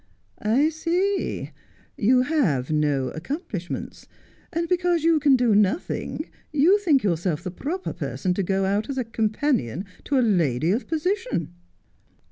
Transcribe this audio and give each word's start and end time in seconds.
'I 0.59 0.69
see. 0.69 1.51
You 1.95 2.23
have 2.23 2.71
no 2.71 3.09
accomplishments: 3.09 4.07
and 4.51 4.67
because 4.67 5.03
you 5.03 5.19
can 5.19 5.35
do 5.35 5.53
nothing 5.53 6.27
you 6.51 6.79
think 6.79 7.03
yourself 7.03 7.43
the 7.43 7.51
proper 7.51 7.93
person 7.93 8.33
to 8.33 8.41
go 8.41 8.65
out 8.65 8.89
as 8.89 8.97
companion 9.11 9.85
to 10.05 10.17
a 10.17 10.25
lady 10.25 10.71
of 10.71 10.87
position.' 10.87 11.53